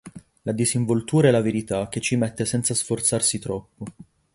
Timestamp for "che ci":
1.87-2.15